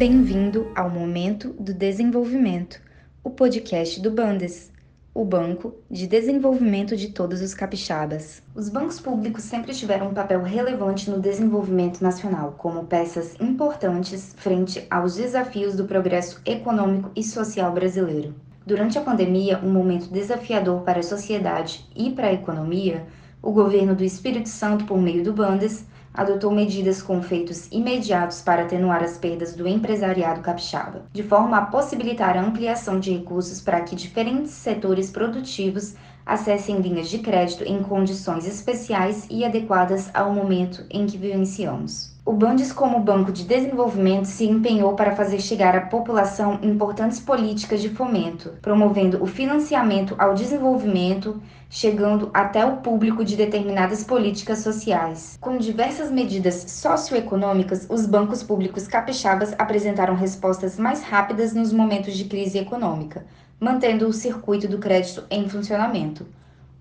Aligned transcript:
Bem-vindo 0.00 0.72
ao 0.74 0.88
Momento 0.88 1.52
do 1.60 1.74
Desenvolvimento, 1.74 2.80
o 3.22 3.28
podcast 3.28 4.00
do 4.00 4.10
Bandes, 4.10 4.72
o 5.12 5.26
Banco 5.26 5.74
de 5.90 6.06
Desenvolvimento 6.06 6.96
de 6.96 7.08
Todos 7.08 7.42
os 7.42 7.52
Capixabas. 7.52 8.42
Os 8.54 8.70
bancos 8.70 8.98
públicos 8.98 9.44
sempre 9.44 9.74
tiveram 9.74 10.08
um 10.08 10.14
papel 10.14 10.42
relevante 10.42 11.10
no 11.10 11.20
desenvolvimento 11.20 12.00
nacional, 12.00 12.54
como 12.56 12.86
peças 12.86 13.38
importantes 13.38 14.34
frente 14.38 14.86
aos 14.90 15.16
desafios 15.16 15.76
do 15.76 15.84
progresso 15.84 16.40
econômico 16.46 17.10
e 17.14 17.22
social 17.22 17.70
brasileiro. 17.70 18.34
Durante 18.66 18.96
a 18.96 19.02
pandemia, 19.02 19.60
um 19.62 19.70
momento 19.70 20.10
desafiador 20.10 20.80
para 20.80 21.00
a 21.00 21.02
sociedade 21.02 21.86
e 21.94 22.10
para 22.10 22.28
a 22.28 22.32
economia, 22.32 23.06
o 23.42 23.52
governo 23.52 23.94
do 23.94 24.02
Espírito 24.02 24.48
Santo, 24.48 24.86
por 24.86 24.96
meio 24.96 25.22
do 25.22 25.34
Bandes, 25.34 25.84
adotou 26.12 26.50
medidas 26.50 27.00
com 27.02 27.18
efeitos 27.18 27.68
imediatos 27.70 28.40
para 28.40 28.62
atenuar 28.62 29.02
as 29.02 29.16
perdas 29.16 29.54
do 29.54 29.66
empresariado 29.66 30.40
capixaba, 30.40 31.04
de 31.12 31.22
forma 31.22 31.56
a 31.56 31.66
possibilitar 31.66 32.36
a 32.36 32.42
ampliação 32.42 32.98
de 32.98 33.12
recursos 33.12 33.60
para 33.60 33.80
que 33.80 33.96
diferentes 33.96 34.52
setores 34.52 35.10
produtivos 35.10 35.94
acessem 36.26 36.80
linhas 36.80 37.08
de 37.08 37.18
crédito 37.18 37.64
em 37.64 37.82
condições 37.82 38.46
especiais 38.46 39.26
e 39.30 39.44
adequadas 39.44 40.10
ao 40.14 40.32
momento 40.32 40.84
em 40.90 41.06
que 41.06 41.18
vivenciamos. 41.18 42.19
O 42.30 42.32
Bandes, 42.32 42.72
como 42.72 43.00
Banco 43.00 43.32
de 43.32 43.42
Desenvolvimento, 43.42 44.26
se 44.26 44.44
empenhou 44.44 44.94
para 44.94 45.16
fazer 45.16 45.40
chegar 45.40 45.76
à 45.76 45.80
população 45.80 46.60
importantes 46.62 47.18
políticas 47.18 47.82
de 47.82 47.88
fomento, 47.88 48.52
promovendo 48.62 49.20
o 49.20 49.26
financiamento 49.26 50.14
ao 50.16 50.32
desenvolvimento, 50.32 51.42
chegando 51.68 52.30
até 52.32 52.64
o 52.64 52.76
público 52.76 53.24
de 53.24 53.34
determinadas 53.34 54.04
políticas 54.04 54.60
sociais. 54.60 55.36
Com 55.40 55.58
diversas 55.58 56.08
medidas 56.08 56.54
socioeconômicas, 56.68 57.88
os 57.90 58.06
bancos 58.06 58.44
públicos 58.44 58.86
capixabas 58.86 59.52
apresentaram 59.58 60.14
respostas 60.14 60.78
mais 60.78 61.02
rápidas 61.02 61.52
nos 61.52 61.72
momentos 61.72 62.16
de 62.16 62.26
crise 62.26 62.58
econômica, 62.58 63.26
mantendo 63.58 64.06
o 64.06 64.12
circuito 64.12 64.68
do 64.68 64.78
crédito 64.78 65.24
em 65.32 65.48
funcionamento. 65.48 66.24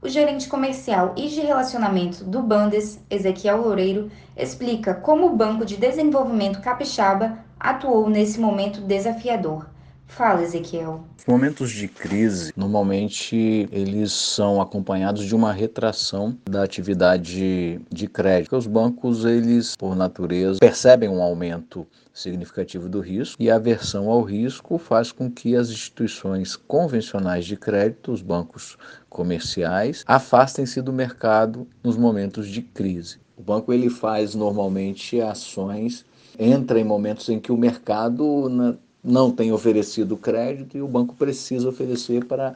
O 0.02 0.08
gerente 0.08 0.48
comercial 0.48 1.14
e 1.18 1.28
de 1.28 1.42
relacionamento 1.42 2.24
do 2.24 2.42
Bandes, 2.42 3.04
Ezequiel 3.10 3.58
Loureiro, 3.58 4.10
explica 4.38 4.94
como 4.94 5.26
o 5.26 5.36
Banco 5.36 5.66
de 5.66 5.76
Desenvolvimento 5.76 6.62
Capixaba 6.62 7.40
atuou 7.60 8.10
nesse 8.10 8.40
momento 8.40 8.80
desafiador. 8.80 9.68
Fala, 10.10 10.42
Ezequiel. 10.42 11.06
Momentos 11.26 11.72
de 11.72 11.88
crise, 11.88 12.52
normalmente 12.58 13.70
eles 13.72 14.12
são 14.12 14.60
acompanhados 14.60 15.24
de 15.24 15.36
uma 15.36 15.54
retração 15.54 16.36
da 16.50 16.64
atividade 16.64 17.80
de 17.90 18.08
crédito. 18.08 18.58
Os 18.58 18.68
bancos, 18.68 19.24
eles, 19.24 19.78
por 19.78 19.96
natureza, 19.96 20.60
percebem 20.60 21.08
um 21.08 21.22
aumento 21.22 21.88
significativo 22.12 22.90
do 22.90 23.00
risco 23.00 23.42
e 23.42 23.50
a 23.50 23.56
aversão 23.56 24.10
ao 24.10 24.22
risco 24.22 24.78
faz 24.78 25.12
com 25.12 25.32
que 25.32 25.56
as 25.56 25.70
instituições 25.70 26.56
convencionais 26.56 27.46
de 27.46 27.56
crédito, 27.56 28.12
os 28.12 28.22
bancos 28.22 28.78
comerciais, 29.10 30.04
afastem-se 30.06 30.82
do 30.82 30.92
mercado 30.92 31.66
nos 31.84 31.96
momentos 31.96 32.50
de 32.50 32.62
crise. 32.62 33.20
O 33.38 33.44
banco 33.44 33.72
ele 33.72 33.90
faz 33.90 34.36
normalmente 34.36 35.22
ações 35.22 36.04
entra 36.38 36.80
em 36.80 36.86
momentos 36.86 37.28
em 37.28 37.40
que 37.40 37.52
o 37.52 37.58
mercado 37.58 38.80
não 39.04 39.32
tem 39.32 39.52
oferecido 39.52 40.18
crédito 40.18 40.78
e 40.78 40.82
o 40.82 40.88
banco 40.88 41.16
precisa 41.16 41.70
oferecer 41.70 42.26
para 42.26 42.56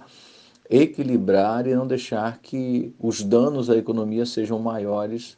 equilibrar 0.70 1.68
e 1.68 1.76
não 1.76 1.88
deixar 1.88 2.40
que 2.40 2.94
os 3.00 3.22
danos 3.22 3.70
à 3.70 3.78
economia 3.78 4.26
sejam 4.26 4.60
maiores 4.60 5.38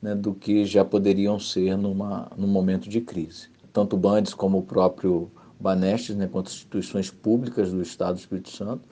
né, 0.00 0.14
do 0.14 0.34
que 0.34 0.64
já 0.64 0.84
poderiam 0.84 1.38
ser 1.38 1.76
numa, 1.76 2.30
num 2.36 2.48
momento 2.48 2.88
de 2.88 3.00
crise. 3.00 3.48
Tanto 3.72 3.96
o 3.96 3.98
Bandes 3.98 4.34
como 4.34 4.58
o 4.58 4.62
próprio 4.62 5.30
Banestes, 5.58 6.16
né, 6.16 6.28
quanto 6.30 6.50
instituições 6.50 7.10
públicas 7.10 7.70
do 7.70 7.80
Estado 7.80 8.16
do 8.16 8.20
Espírito 8.20 8.50
Santo, 8.50 8.82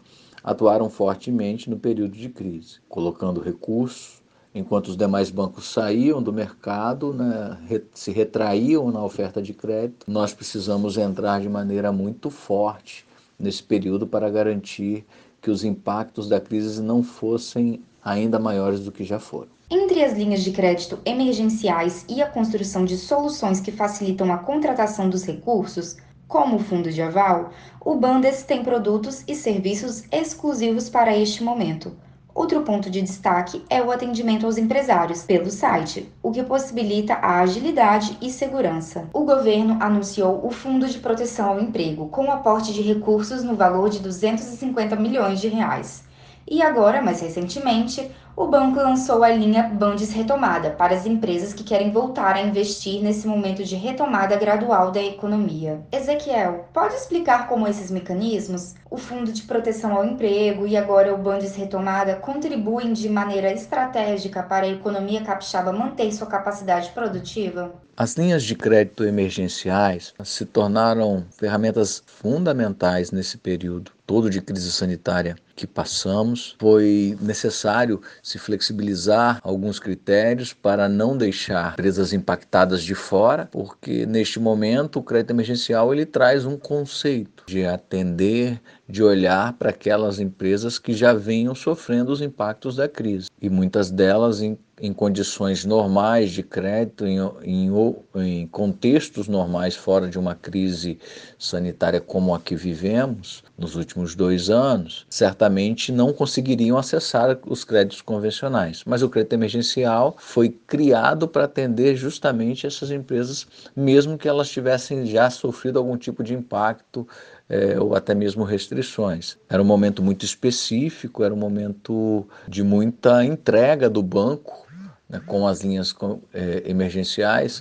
atuaram 0.43 0.89
fortemente 0.89 1.69
no 1.69 1.79
período 1.79 2.17
de 2.17 2.29
crise, 2.29 2.79
colocando 2.89 3.41
recursos, 3.41 4.23
enquanto 4.55 4.89
os 4.89 4.97
demais 4.97 5.31
bancos 5.31 5.73
saíam 5.73 6.23
do 6.23 6.33
mercado, 6.33 7.13
né, 7.13 7.59
se 7.95 8.11
retraíam 8.11 8.91
na 8.91 9.03
oferta 9.03 9.41
de 9.41 9.55
crédito, 9.55 10.11
nós 10.11 10.35
precisamos 10.35 10.97
entrar 10.97 11.41
de 11.41 11.49
maneira 11.49 11.93
muito 11.93 12.31
forte 12.31 13.07
nesse 13.39 13.63
período 13.63 14.07
para 14.07 14.29
garantir 14.29 15.05
que 15.41 15.51
os 15.51 15.65
impactos 15.65 16.29
da 16.29 16.41
crise 16.41 16.83
não 16.83 17.03
fossem 17.03 17.81
ainda 18.05 18.39
maiores 18.39 18.81
do 18.81 18.93
que 18.93 19.05
já 19.05 19.19
foram. 19.19 19.49
Entre 19.71 20.03
as 20.03 20.15
linhas 20.15 20.43
de 20.43 20.51
crédito 20.51 20.99
emergenciais 21.05 22.05
e 22.09 22.21
a 22.21 22.29
construção 22.29 22.85
de 22.85 22.97
soluções 22.97 23.61
que 23.61 23.71
facilitam 23.71 24.33
a 24.33 24.39
contratação 24.39 25.09
dos 25.09 25.23
recursos, 25.25 25.97
como 26.27 26.57
o 26.57 26.59
fundo 26.59 26.91
de 26.91 27.01
aval, 27.01 27.53
o 27.81 27.95
Bandes 27.95 28.43
tem 28.43 28.65
produtos 28.65 29.23
e 29.29 29.35
serviços 29.35 30.05
exclusivos 30.11 30.89
para 30.89 31.17
este 31.17 31.43
momento. 31.43 31.93
Outro 32.41 32.63
ponto 32.63 32.89
de 32.89 33.03
destaque 33.03 33.63
é 33.69 33.83
o 33.83 33.91
atendimento 33.91 34.47
aos 34.47 34.57
empresários 34.57 35.23
pelo 35.25 35.51
site, 35.51 36.11
o 36.23 36.33
que 36.33 36.43
possibilita 36.43 37.13
a 37.13 37.41
agilidade 37.41 38.17
e 38.19 38.31
segurança. 38.31 39.07
O 39.13 39.27
governo 39.27 39.77
anunciou 39.79 40.41
o 40.43 40.51
Fundo 40.51 40.89
de 40.89 40.99
Proteção 41.01 41.51
ao 41.51 41.61
Emprego, 41.61 42.09
com 42.09 42.33
aporte 42.33 42.73
de 42.73 42.81
recursos 42.81 43.45
no 43.45 43.55
valor 43.55 43.91
de 43.91 43.99
250 43.99 44.97
milhões 44.97 45.39
de 45.39 45.49
reais. 45.49 46.03
E 46.49 46.63
agora, 46.63 47.03
mais 47.03 47.21
recentemente, 47.21 48.11
o 48.41 48.47
banco 48.47 48.79
lançou 48.79 49.23
a 49.23 49.29
linha 49.29 49.65
Bandes 49.65 50.13
Retomada 50.13 50.71
para 50.71 50.95
as 50.95 51.05
empresas 51.05 51.53
que 51.53 51.63
querem 51.63 51.91
voltar 51.91 52.37
a 52.37 52.41
investir 52.41 53.03
nesse 53.03 53.27
momento 53.27 53.63
de 53.63 53.77
retomada 53.77 54.35
gradual 54.35 54.91
da 54.91 55.03
economia. 55.03 55.83
Ezequiel, 55.93 56.65
pode 56.73 56.95
explicar 56.95 57.47
como 57.47 57.69
esses 57.69 57.91
mecanismos, 57.91 58.75
o 58.91 58.97
Fundo 58.97 59.31
de 59.31 59.43
Proteção 59.43 59.95
ao 59.95 60.07
Emprego 60.07 60.67
e 60.67 60.75
agora 60.75 61.15
o 61.15 61.19
Bandes 61.19 61.55
Retomada, 61.55 62.17
contribuem 62.17 62.95
de 62.95 63.11
maneira 63.11 63.53
estratégica 63.53 64.43
para 64.43 64.65
a 64.65 64.71
economia 64.71 65.21
capixaba 65.21 65.71
manter 65.71 66.11
sua 66.11 66.27
capacidade 66.27 66.89
produtiva? 66.93 67.71
As 67.95 68.15
linhas 68.15 68.43
de 68.43 68.55
crédito 68.55 69.05
emergenciais 69.05 70.15
se 70.25 70.47
tornaram 70.47 71.27
ferramentas 71.39 72.03
fundamentais 72.07 73.11
nesse 73.11 73.37
período 73.37 73.93
todo 74.07 74.29
de 74.29 74.41
crise 74.41 74.73
sanitária 74.73 75.37
que 75.55 75.67
passamos. 75.67 76.57
Foi 76.59 77.17
necessário 77.21 78.01
se 78.31 78.39
flexibilizar 78.39 79.41
alguns 79.43 79.79
critérios 79.79 80.53
para 80.53 80.89
não 80.89 81.17
deixar 81.17 81.73
empresas 81.73 82.13
impactadas 82.13 82.83
de 82.83 82.95
fora, 82.95 83.49
porque 83.51 84.07
neste 84.07 84.39
momento 84.39 84.99
o 84.99 85.03
crédito 85.03 85.31
emergencial 85.31 85.93
ele 85.93 86.07
traz 86.07 86.45
um 86.45 86.57
conceito 86.57 87.45
de 87.47 87.67
atender, 87.67 88.61
de 88.91 89.03
olhar 89.03 89.53
para 89.55 89.71
aquelas 89.71 90.19
empresas 90.19 90.79
que 90.79 90.93
já 90.93 91.15
vinham 91.15 91.55
sofrendo 91.55 92.13
os 92.13 92.21
impactos 92.21 92.77
da 92.77 92.89
crise 92.89 93.29
e 93.41 93.49
muitas 93.49 93.91
delas 93.91 94.43
em 94.43 94.59
em 94.81 94.93
condições 94.93 95.65
normais 95.65 96.31
de 96.31 96.43
crédito, 96.43 97.07
em, 97.07 97.19
em, 97.43 97.71
em, 98.17 98.47
contextos 98.47 99.29
normais, 99.29 99.77
fora 99.77 100.09
de 100.09 100.19
uma 100.19 100.35
crise 100.35 100.99
sanitária 101.39 102.01
como 102.01 102.35
a 102.35 102.41
que 102.41 102.57
vivemos 102.57 103.45
nos 103.59 103.77
últimos 103.77 104.15
dois 104.15 104.49
anos, 104.49 105.07
certamente 105.11 105.93
não 105.93 106.15
conseguiriam 106.15 106.79
acessar 106.79 107.39
os 107.47 107.63
créditos 107.63 108.01
convencionais. 108.01 108.83
Mas 108.87 109.03
o 109.03 109.09
crédito 109.09 109.35
emergencial 109.35 110.17
foi 110.19 110.49
criado 110.49 111.29
para 111.29 111.45
atender 111.45 111.95
justamente 111.95 112.67
essas 112.67 112.91
empresas, 112.91 113.47
mesmo 113.77 114.17
que 114.17 114.29
elas 114.29 114.49
tivessem 114.49 115.05
já 115.05 115.29
sofrido 115.29 115.79
algum 115.79 115.99
tipo 115.99 116.25
de 116.25 116.33
impacto 116.33 117.07
é, 117.51 117.79
ou 117.81 117.97
até 117.97 118.15
mesmo 118.15 118.45
restrições. 118.45 119.37
Era 119.49 119.61
um 119.61 119.67
momento 119.67 120.01
muito 120.01 120.25
específico, 120.25 121.25
era 121.25 121.35
um 121.35 121.37
momento 121.37 122.25
de 122.47 122.63
muita 122.63 123.25
entrega 123.25 123.91
do 123.91 124.03
banco 124.03 124.65
né, 125.09 125.21
com 125.27 125.49
as 125.49 125.63
linhas 125.63 125.93
é, 126.33 126.63
emergenciais, 126.65 127.61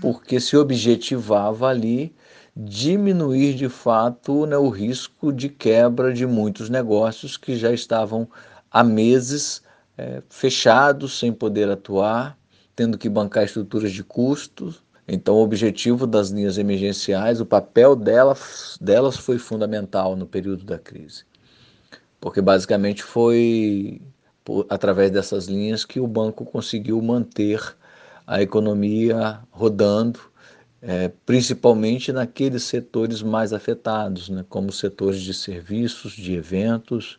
porque 0.00 0.38
se 0.38 0.56
objetivava 0.56 1.66
ali 1.66 2.14
diminuir 2.56 3.54
de 3.54 3.68
fato 3.68 4.46
né, 4.46 4.56
o 4.56 4.68
risco 4.68 5.32
de 5.32 5.48
quebra 5.48 6.14
de 6.14 6.24
muitos 6.24 6.70
negócios 6.70 7.36
que 7.36 7.56
já 7.56 7.72
estavam 7.72 8.28
há 8.70 8.84
meses 8.84 9.60
é, 9.98 10.22
fechados, 10.28 11.18
sem 11.18 11.32
poder 11.32 11.68
atuar, 11.68 12.38
tendo 12.76 12.96
que 12.96 13.08
bancar 13.08 13.42
estruturas 13.42 13.90
de 13.90 14.04
custos. 14.04 14.83
Então, 15.06 15.34
o 15.36 15.42
objetivo 15.42 16.06
das 16.06 16.30
linhas 16.30 16.56
emergenciais, 16.56 17.40
o 17.40 17.46
papel 17.46 17.94
delas, 17.94 18.78
delas 18.80 19.16
foi 19.16 19.38
fundamental 19.38 20.16
no 20.16 20.26
período 20.26 20.64
da 20.64 20.78
crise, 20.78 21.24
porque 22.20 22.40
basicamente 22.40 23.02
foi 23.02 24.00
por, 24.44 24.66
através 24.68 25.10
dessas 25.10 25.46
linhas 25.46 25.84
que 25.84 26.00
o 26.00 26.06
banco 26.06 26.44
conseguiu 26.44 27.00
manter 27.02 27.60
a 28.26 28.40
economia 28.42 29.40
rodando, 29.50 30.20
é, 30.80 31.10
principalmente 31.26 32.12
naqueles 32.12 32.64
setores 32.64 33.22
mais 33.22 33.52
afetados, 33.52 34.28
né, 34.28 34.44
como 34.48 34.72
setores 34.72 35.20
de 35.20 35.34
serviços, 35.34 36.12
de 36.12 36.34
eventos, 36.34 37.18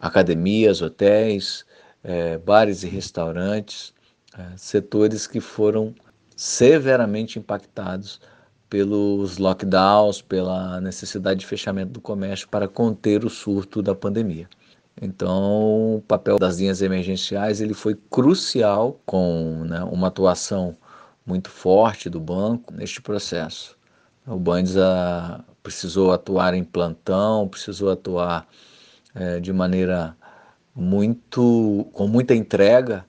academias, 0.00 0.82
hotéis, 0.82 1.64
é, 2.02 2.38
bares 2.38 2.82
e 2.82 2.88
restaurantes, 2.88 3.92
é, 4.36 4.56
setores 4.56 5.26
que 5.26 5.40
foram 5.40 5.94
severamente 6.42 7.38
impactados 7.38 8.20
pelos 8.68 9.38
lockdowns, 9.38 10.20
pela 10.20 10.80
necessidade 10.80 11.40
de 11.40 11.46
fechamento 11.46 11.92
do 11.92 12.00
comércio 12.00 12.48
para 12.48 12.66
conter 12.66 13.24
o 13.24 13.30
surto 13.30 13.80
da 13.80 13.94
pandemia. 13.94 14.48
Então, 15.00 15.96
o 15.96 16.02
papel 16.02 16.40
das 16.40 16.58
linhas 16.58 16.82
emergenciais 16.82 17.60
ele 17.60 17.74
foi 17.74 17.96
crucial 18.10 19.00
com 19.06 19.64
né, 19.68 19.84
uma 19.84 20.08
atuação 20.08 20.76
muito 21.24 21.48
forte 21.48 22.10
do 22.10 22.18
banco 22.18 22.74
neste 22.74 23.00
processo. 23.00 23.78
O 24.26 24.36
Bandes 24.36 24.74
precisou 25.62 26.12
atuar 26.12 26.54
em 26.54 26.64
plantão, 26.64 27.46
precisou 27.46 27.88
atuar 27.90 28.48
é, 29.14 29.38
de 29.38 29.52
maneira 29.52 30.16
muito 30.74 31.88
com 31.92 32.08
muita 32.08 32.34
entrega 32.34 33.04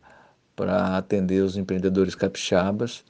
para 0.56 0.98
atender 0.98 1.42
os 1.42 1.58
empreendedores 1.58 2.14
capixabas 2.14 3.04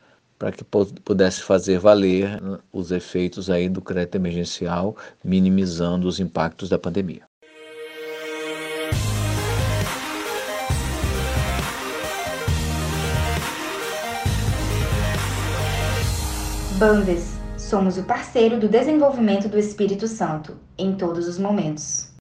para 0.43 0.51
que 0.51 0.65
pudesse 1.05 1.41
fazer 1.41 1.79
valer 1.79 2.37
os 2.73 2.91
efeitos 2.91 3.49
aí 3.49 3.69
do 3.69 3.81
crédito 3.81 4.15
emergencial, 4.15 4.93
minimizando 5.23 6.05
os 6.05 6.19
impactos 6.19 6.67
da 6.67 6.77
pandemia. 6.77 7.21
Bandes, 16.77 17.37
somos 17.57 17.97
o 17.97 18.03
parceiro 18.03 18.59
do 18.59 18.67
desenvolvimento 18.67 19.47
do 19.47 19.57
Espírito 19.57 20.09
Santo 20.09 20.57
em 20.77 20.93
todos 20.93 21.25
os 21.25 21.39
momentos. 21.39 22.11